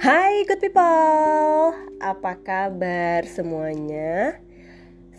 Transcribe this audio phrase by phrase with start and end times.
[0.00, 4.40] Hai good people, apa kabar semuanya?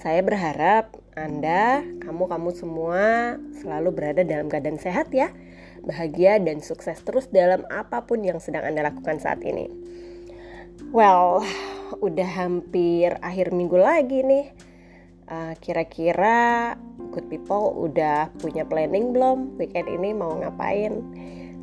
[0.02, 5.30] Saya berharap Anda, kamu-kamu semua selalu berada dalam keadaan sehat ya
[5.86, 9.70] Bahagia dan sukses terus dalam apa pun yang sedang Anda lakukan saat ini
[10.90, 11.46] Well,
[12.02, 14.58] udah hampir akhir minggu lagi nih
[15.30, 16.74] uh, Kira-kira
[17.14, 19.54] good people udah punya planning belum?
[19.62, 20.98] Weekend ini mau ngapain?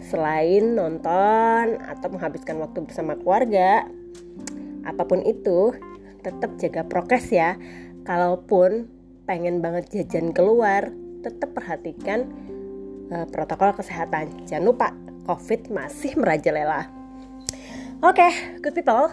[0.00, 3.84] Selain nonton atau menghabiskan waktu bersama keluarga
[4.80, 5.76] apa pun itu
[6.24, 7.56] tetap jaga prokes ya.
[8.04, 8.88] Kalaupun
[9.28, 12.26] pengen banget jajan keluar tetap perhatikan
[13.12, 14.48] uh, protokol kesehatan.
[14.48, 14.88] Jangan lupa
[15.28, 16.88] covid masih merajalela.
[18.00, 18.32] Oke okay,
[18.64, 19.12] good people.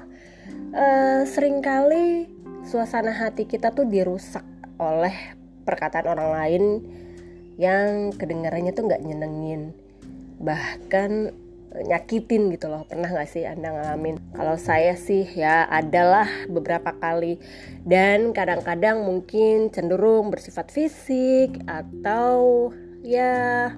[0.72, 2.32] Uh, sering kali
[2.64, 4.44] suasana hati kita tuh dirusak
[4.80, 5.36] oleh
[5.68, 6.64] perkataan orang lain
[7.60, 9.76] yang kedengarannya tuh nggak nyenengin
[10.38, 11.34] bahkan
[11.74, 12.86] eh, nyakitin gitu loh.
[12.86, 14.18] Pernah gak sih anda ngalamin?
[14.34, 17.42] Kalau saya sih ya adalah beberapa kali.
[17.84, 22.70] Dan kadang-kadang mungkin cenderung bersifat fisik atau
[23.02, 23.72] ya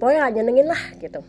[0.00, 1.20] pokoknya gak nyenengin lah gitu.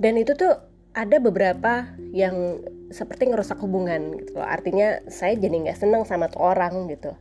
[0.00, 0.56] Dan itu tuh
[0.90, 2.58] ada beberapa yang
[2.90, 4.48] seperti ngerusak hubungan gitu loh.
[4.48, 7.14] Artinya saya jadi nggak seneng sama tuh orang gitu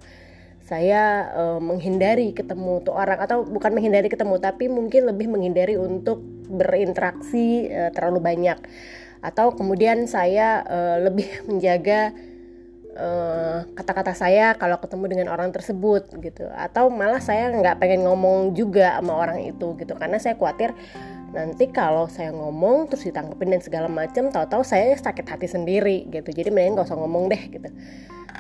[0.65, 6.21] saya uh, menghindari ketemu tuh orang atau bukan menghindari ketemu tapi mungkin lebih menghindari untuk
[6.49, 8.57] berinteraksi uh, terlalu banyak.
[9.19, 12.13] Atau kemudian saya uh, lebih menjaga
[13.80, 16.52] kata-kata uh, saya kalau ketemu dengan orang tersebut gitu.
[16.52, 19.95] Atau malah saya nggak pengen ngomong juga sama orang itu gitu.
[19.95, 20.75] Karena saya khawatir
[21.30, 26.30] nanti kalau saya ngomong terus ditangkepin dan segala macam tahu-tahu saya sakit hati sendiri gitu.
[26.30, 27.69] Jadi mending gak usah ngomong deh gitu.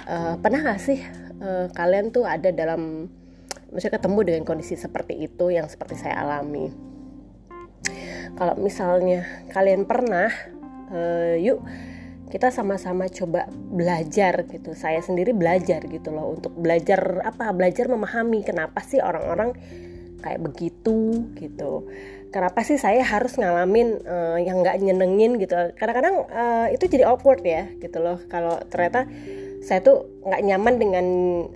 [0.09, 0.99] Uh, pernah gak sih
[1.41, 3.11] uh, kalian tuh ada dalam
[3.69, 6.73] maksudnya ketemu dengan kondisi seperti itu yang seperti saya alami?
[8.37, 10.29] Kalau misalnya kalian pernah
[10.93, 11.61] uh, yuk
[12.29, 14.77] kita sama-sama coba belajar gitu.
[14.77, 17.49] Saya sendiri belajar gitu loh untuk belajar apa?
[17.53, 19.57] Belajar memahami kenapa sih orang-orang
[20.19, 21.87] kayak begitu gitu
[22.29, 25.53] kenapa sih saya harus ngalamin uh, yang nggak nyenengin gitu?
[25.75, 28.17] Kadang-kadang uh, itu jadi awkward ya gitu loh.
[28.29, 29.09] Kalau ternyata
[29.65, 31.05] saya tuh nggak nyaman dengan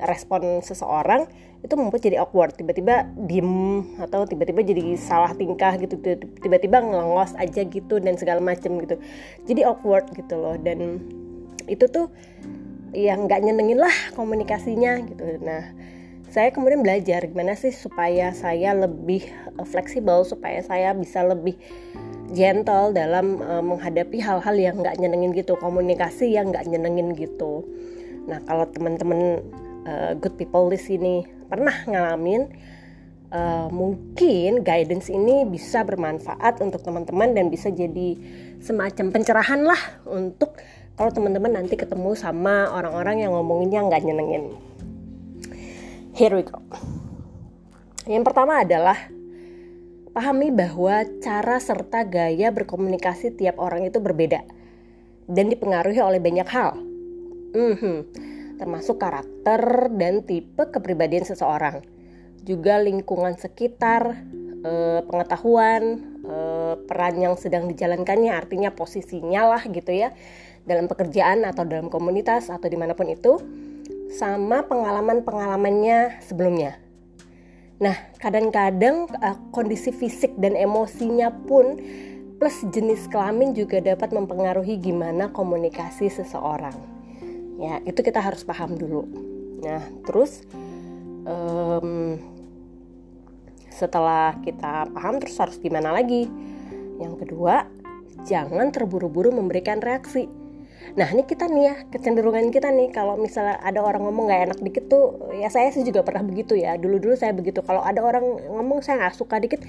[0.03, 1.29] respon seseorang
[1.63, 2.57] itu membuat jadi awkward.
[2.59, 5.95] Tiba-tiba diem atau tiba-tiba jadi salah tingkah gitu.
[6.41, 8.99] Tiba-tiba ngelongos aja gitu dan segala macem gitu.
[9.47, 10.59] Jadi awkward gitu loh.
[10.59, 10.99] Dan
[11.69, 12.11] itu tuh
[12.93, 15.41] yang nggak nyenengin lah komunikasinya gitu.
[15.41, 15.92] Nah
[16.33, 19.21] saya kemudian belajar gimana sih supaya saya lebih
[19.53, 21.53] uh, fleksibel supaya saya bisa lebih
[22.33, 27.61] gentle dalam uh, menghadapi hal-hal yang nggak nyenengin gitu komunikasi yang nggak nyenengin gitu.
[28.25, 29.45] Nah kalau teman-teman
[29.85, 32.49] uh, good people di sini pernah ngalamin
[33.29, 38.17] uh, mungkin guidance ini bisa bermanfaat untuk teman-teman dan bisa jadi
[38.57, 40.57] semacam pencerahan lah untuk
[40.97, 44.72] kalau teman-teman nanti ketemu sama orang-orang yang ngomonginnya nggak nyenengin
[46.13, 46.61] Here we go.
[48.05, 49.09] Yang pertama adalah
[50.13, 54.45] pahami bahwa cara serta gaya berkomunikasi tiap orang itu berbeda
[55.25, 56.77] dan dipengaruhi oleh banyak hal.
[57.57, 57.97] Mm -hmm.
[58.61, 61.81] Termasuk karakter dan tipe kepribadian seseorang.
[62.45, 64.13] Juga lingkungan sekitar,
[64.61, 65.97] eh, pengetahuan,
[66.29, 70.13] eh, peran yang sedang dijalankannya, artinya posisinya lah gitu ya,
[70.61, 73.62] dalam pekerjaan atau dalam komunitas atau di mana pun itu
[74.13, 76.77] sama pengalaman-pengalamannya sebelumnya.
[77.81, 81.81] Nah, kadang-kadang uh, kondisi fisik dan emosinya pun
[82.37, 86.75] plus jenis kelamin juga dapat mempengaruhi gimana komunikasi seseorang.
[87.57, 89.09] Ya, itu kita harus paham dulu.
[89.63, 90.43] Nah, terus
[91.25, 92.19] um,
[93.73, 96.29] setelah kita paham terus harus gimana lagi?
[97.01, 97.65] Yang kedua,
[98.27, 100.29] jangan terburu-buru memberikan reaksi
[100.93, 104.59] Nah ini kita nih ya kecenderungan kita nih kalau misalnya ada orang ngomong nggak enak
[104.61, 106.77] dikit tuh ya saya sih juga pernah begitu ya.
[106.77, 107.65] Dulu dulu saya begitu.
[107.65, 109.63] Kalau ada orang ngomong saya nggak suka dikit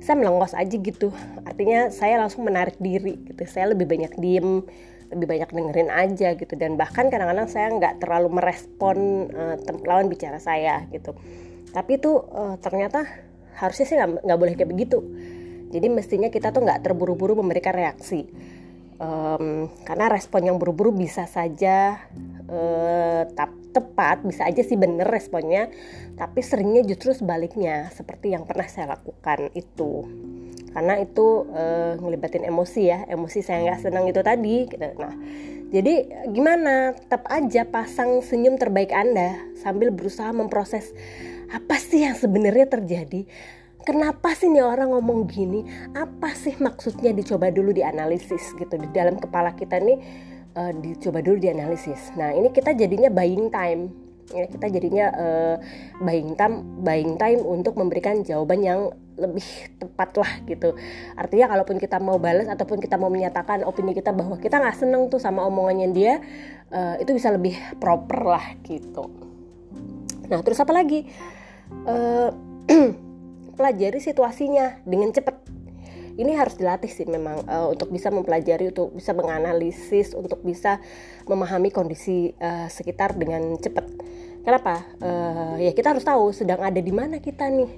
[0.00, 1.12] saya melengos aja gitu.
[1.44, 3.44] Artinya saya langsung menarik diri gitu.
[3.44, 4.64] Saya lebih banyak diem
[5.12, 6.54] lebih banyak dengerin aja gitu.
[6.56, 11.12] Dan bahkan kadang-kadang saya nggak terlalu merespon uh, lawan bicara saya gitu.
[11.74, 13.04] Tapi itu uh, ternyata
[13.60, 15.04] harusnya sih nggak boleh kayak begitu.
[15.74, 18.30] Jadi mestinya kita tuh nggak terburu-buru memberikan reaksi
[19.04, 22.00] um, karena respon yang buru-buru bisa saja
[22.48, 23.28] uh,
[23.74, 25.68] tepat bisa aja sih bener responnya
[26.14, 30.06] tapi seringnya justru sebaliknya seperti yang pernah saya lakukan itu.
[30.70, 34.88] Karena itu uh, ngelibatin emosi ya emosi saya nggak senang itu tadi gitu.
[34.98, 35.14] nah
[35.74, 36.94] jadi gimana?
[36.94, 40.94] Tetap aja pasang senyum terbaik anda sambil berusaha memproses
[41.50, 43.26] apa sih yang sebenarnya terjadi
[43.84, 45.62] kenapa sih nih orang ngomong gini?
[45.92, 48.74] Apa sih maksudnya dicoba dulu dianalisis gitu?
[48.80, 50.00] Di dalam kepala kita nih
[50.56, 52.16] uh, dicoba dulu dianalisis.
[52.16, 53.92] Nah ini kita jadinya buying time.
[54.32, 55.56] Ya kita jadinya uh,
[56.00, 58.88] buying time buying time untuk memberikan jawaban yang
[59.20, 59.44] lebih
[59.76, 60.72] tepat lah gitu.
[61.14, 65.12] Artinya kalaupun kita mau balas ataupun kita mau menyatakan opini kita bahwa kita nggak seneng
[65.12, 66.14] tuh sama omongannya dia
[66.72, 69.12] uh, itu bisa lebih proper lah gitu.
[70.32, 71.04] Nah terus apa lagi?
[71.84, 72.53] Uh,
[73.54, 75.40] pelajari situasinya dengan cepat.
[76.14, 80.78] Ini harus dilatih sih memang uh, untuk bisa mempelajari untuk bisa menganalisis untuk bisa
[81.26, 83.82] memahami kondisi uh, sekitar dengan cepat.
[84.46, 84.86] Kenapa?
[85.02, 87.70] Uh, ya kita harus tahu sedang ada di mana kita nih.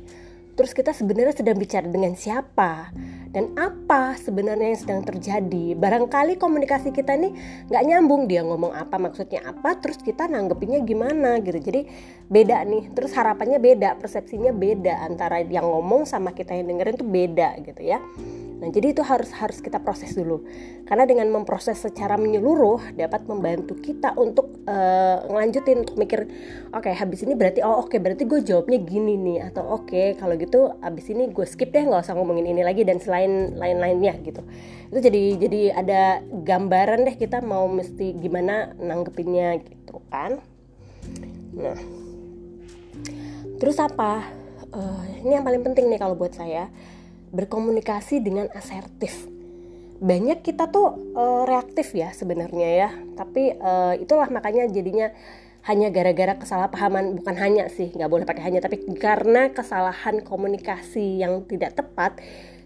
[0.57, 2.93] Terus kita sebenarnya sedang bicara dengan siapa
[3.37, 5.77] dan apa sebenarnya yang sedang terjadi?
[5.77, 7.37] Barangkali komunikasi kita nih
[7.69, 11.61] nggak nyambung dia ngomong apa maksudnya apa terus kita nanggepinnya gimana gitu.
[11.61, 11.85] Jadi
[12.33, 17.05] beda nih terus harapannya beda persepsinya beda antara yang ngomong sama kita yang dengerin tuh
[17.05, 18.01] beda gitu ya
[18.57, 20.41] Nah, jadi itu harus harus kita proses dulu.
[20.89, 26.25] Karena dengan memproses secara menyeluruh dapat membantu kita untuk uh, ngelanjutin untuk mikir,
[26.73, 29.93] oke okay, habis ini berarti oh oke okay, berarti gue jawabnya gini nih atau oke
[29.93, 33.53] okay, kalau gitu habis ini gue skip deh nggak usah ngomongin ini lagi dan selain
[33.61, 34.41] lain-lainnya gitu.
[34.89, 40.41] Itu jadi jadi ada gambaran deh kita mau mesti gimana nanggepinnya gitu kan.
[41.53, 41.77] Nah,
[43.61, 44.25] terus apa?
[44.67, 46.69] Uh, ini yang paling penting nih kalau buat saya
[47.37, 49.29] berkomunikasi dengan asertif.
[50.01, 52.91] Banyak kita tuh uh, reaktif ya sebenarnya ya.
[53.17, 55.13] Tapi uh, itulah makanya jadinya
[55.69, 57.17] hanya gara-gara kesalahpahaman.
[57.21, 62.17] Bukan hanya sih nggak boleh pakai hanya tapi karena kesalahan komunikasi yang tidak tepat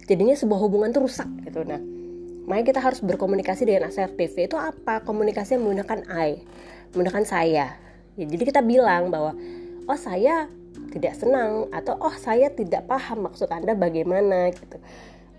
[0.06, 1.66] jadinya sebuah hubungan tuh rusak gitu.
[1.66, 1.82] Nah
[2.46, 5.02] makanya kita harus berkomunikasi dengan asertif itu apa?
[5.02, 6.30] Komunikasi yang menggunakan I
[6.94, 7.66] menggunakan saya.
[8.18, 9.38] Ya, jadi kita bilang bahwa
[9.86, 10.50] oh saya
[10.90, 14.78] tidak senang atau oh saya tidak paham maksud Anda bagaimana gitu.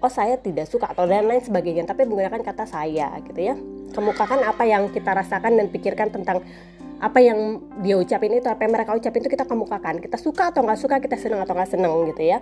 [0.01, 3.55] Oh saya tidak suka atau dan lain sebagainya tapi menggunakan kata saya gitu ya.
[3.91, 6.41] Kemukakan apa yang kita rasakan dan pikirkan tentang
[7.01, 10.01] apa yang dia ucapin itu apa yang mereka ucapin itu kita kemukakan.
[10.01, 12.39] Kita suka atau nggak suka kita senang atau nggak senang gitu ya.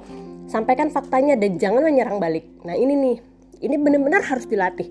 [0.47, 2.47] Sampaikan faktanya dan jangan menyerang balik.
[2.63, 3.17] Nah ini nih.
[3.59, 4.87] Ini benar-benar harus dilatih.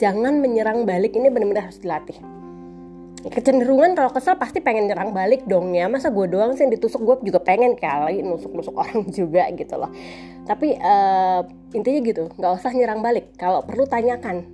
[0.00, 2.37] Jangan menyerang balik ini benar-benar harus dilatih
[3.28, 5.88] kecenderungan kalau kesel pasti pengen nyerang balik dong ya.
[5.88, 7.00] Masa gue doang sih yang ditusuk?
[7.04, 9.92] Gue juga pengen kali nusuk-nusuk orang juga gitu loh.
[10.44, 11.44] Tapi uh,
[11.76, 13.36] intinya gitu nggak usah nyerang balik.
[13.36, 14.44] Kalau perlu tanyakan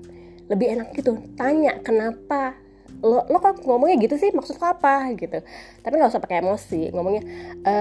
[0.44, 2.52] lebih enak gitu tanya kenapa
[3.00, 4.30] lo lo kok ngomongnya gitu sih?
[4.32, 5.12] Maksud lo apa?
[5.16, 5.38] Gitu.
[5.82, 7.22] Tapi nggak usah pakai emosi ngomongnya
[7.64, 7.72] e,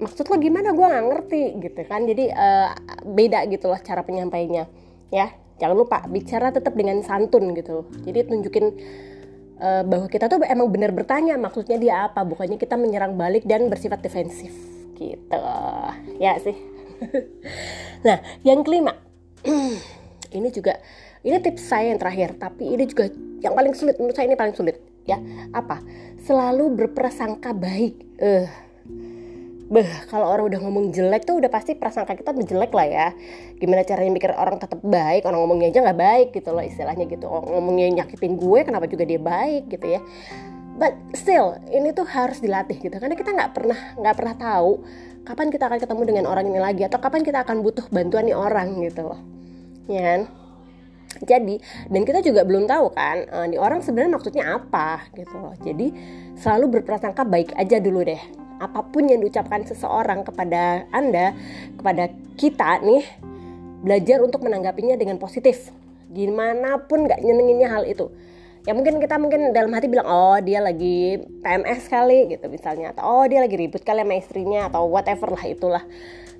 [0.00, 0.72] maksud lo gimana?
[0.76, 1.42] Gue nggak ngerti.
[1.60, 2.04] Gitu kan.
[2.04, 2.70] Jadi uh,
[3.04, 4.68] beda gitu loh cara penyampainya.
[5.12, 7.88] Ya jangan lupa bicara tetap dengan santun gitu.
[8.04, 8.66] Jadi tunjukin
[9.60, 12.24] uh, bahwa kita tuh emang benar bertanya maksudnya dia apa?
[12.24, 14.52] Bukannya kita menyerang balik dan bersifat defensif.
[14.96, 15.42] Gitu.
[16.20, 16.56] Ya sih.
[18.06, 18.94] Nah yang kelima.
[20.36, 20.78] Ini juga
[21.26, 23.10] ini tips saya yang terakhir tapi ini juga
[23.40, 25.18] yang paling sulit menurut saya ini paling sulit ya.
[25.50, 25.82] Apa?
[26.22, 27.94] Selalu berprasangka baik.
[28.20, 28.46] Eh uh,
[29.66, 33.08] Beh, kalau orang udah ngomong jelek tuh udah pasti prasangka kita udah jelek lah ya.
[33.58, 37.26] Gimana caranya mikir orang tetap baik, orang ngomongnya aja nggak baik gitu loh istilahnya gitu.
[37.26, 40.00] Orang ngomongnya nyakitin gue, kenapa juga dia baik gitu ya.
[40.78, 42.94] But still, ini tuh harus dilatih gitu.
[42.94, 44.70] Karena kita nggak pernah nggak pernah tahu
[45.26, 48.38] kapan kita akan ketemu dengan orang ini lagi atau kapan kita akan butuh bantuan nih
[48.38, 49.18] orang gitu loh.
[49.90, 50.20] Ya kan?
[51.26, 51.58] Jadi,
[51.90, 55.56] dan kita juga belum tahu kan, uh, nih orang sebenarnya maksudnya apa gitu loh.
[55.58, 55.90] Jadi,
[56.38, 61.36] selalu berprasangka baik aja dulu deh apa pun yang diucapkan seseorang kepada Anda,
[61.76, 63.04] kepada kita nih,
[63.84, 65.70] belajar untuk menanggapinya dengan positif.
[66.10, 68.08] Gimana pun gak nyenenginnya hal itu.
[68.66, 72.90] Ya mungkin kita mungkin dalam hati bilang, oh dia lagi PMS kali gitu misalnya.
[72.90, 75.84] Atau oh dia lagi ribut kali sama istrinya atau whatever lah itulah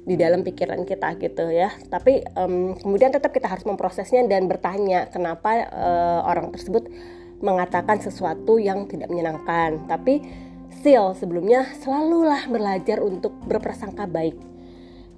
[0.06, 1.70] di dalam pikiran kita gitu ya.
[1.86, 6.90] Tapi um, kemudian tetap kita harus memprosesnya dan bertanya kenapa uh, orang tersebut
[7.38, 9.86] mengatakan sesuatu yang tidak menyenangkan.
[9.86, 10.45] Tapi
[10.86, 14.38] still sebelumnya selalulah belajar untuk berprasangka baik.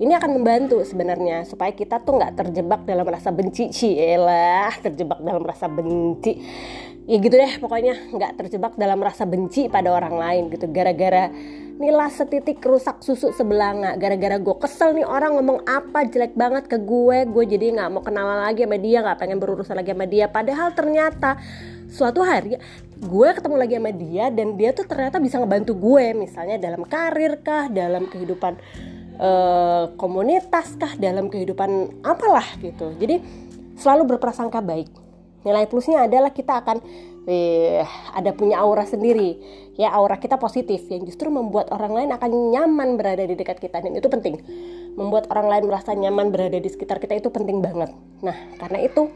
[0.00, 5.44] Ini akan membantu sebenarnya supaya kita tuh nggak terjebak dalam rasa benci, cielah terjebak dalam
[5.44, 6.40] rasa benci.
[7.04, 10.72] Ya gitu deh pokoknya nggak terjebak dalam rasa benci pada orang lain gitu.
[10.72, 11.28] Gara-gara
[11.76, 13.94] nilai setitik rusak susu sebelah nggak.
[14.00, 17.28] Gara-gara gue kesel nih orang ngomong apa jelek banget ke gue.
[17.28, 20.32] Gue jadi nggak mau kenalan lagi sama dia nggak pengen berurusan lagi sama dia.
[20.32, 21.36] Padahal ternyata
[21.88, 22.60] suatu hari
[22.98, 27.40] gue ketemu lagi sama dia dan dia tuh ternyata bisa ngebantu gue misalnya dalam karir
[27.40, 28.58] kah dalam kehidupan
[29.18, 32.94] uh, komunitas kah dalam kehidupan apalah gitu.
[32.96, 33.20] Jadi
[33.78, 34.90] selalu berprasangka baik.
[35.46, 36.82] Nilai plusnya adalah kita akan
[37.30, 39.38] eh, ada punya aura sendiri.
[39.78, 43.78] Ya aura kita positif yang justru membuat orang lain akan nyaman berada di dekat kita
[43.78, 44.42] dan itu penting.
[44.98, 47.94] Membuat orang lain merasa nyaman berada di sekitar kita itu penting banget.
[48.18, 49.14] Nah, karena itu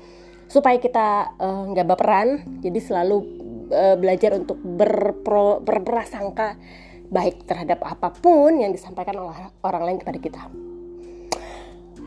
[0.53, 2.29] supaya kita eh, nggak uh, baperan,
[2.61, 3.17] jadi selalu
[3.73, 6.61] uh, belajar untuk berpro, berprasangka
[7.09, 10.43] baik terhadap apa pun yang disampaikan oleh orang lain kepada kita.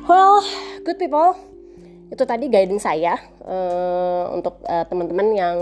[0.06, 0.46] Well,
[0.86, 1.34] good people,
[2.14, 5.58] itu tadi guidance saya uh, untuk uh, teman-teman yang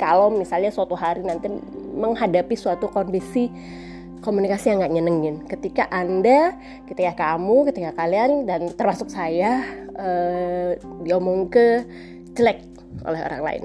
[0.00, 1.52] kalau misalnya suatu hari nanti
[1.92, 3.52] menghadapi suatu kondisi
[4.24, 6.56] komunikasi yang nggak nyenengin ketika anda
[6.88, 9.60] ketika kamu ketika kalian dan termasuk saya
[9.92, 10.72] uh,
[11.04, 11.84] diomong ke
[12.34, 12.60] jelek
[13.06, 13.64] oleh orang lain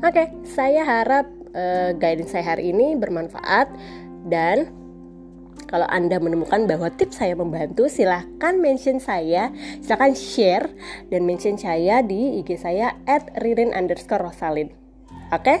[0.00, 3.68] oke okay, saya harap uh, guidance saya hari ini bermanfaat
[4.28, 4.70] dan
[5.66, 9.50] kalau Anda menemukan bahwa tips saya membantu, silahkan mention saya,
[9.82, 10.70] silahkan share
[11.10, 14.70] dan mention saya di IG saya at ririn underscore rosalin.
[15.34, 15.58] Oke,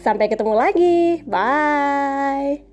[0.00, 1.20] sampai ketemu lagi.
[1.28, 2.71] Bye.